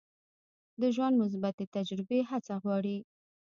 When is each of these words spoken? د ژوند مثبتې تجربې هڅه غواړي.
د 0.81 0.83
ژوند 0.95 1.15
مثبتې 1.23 1.65
تجربې 1.75 2.19
هڅه 2.29 2.53
غواړي. 2.63 2.97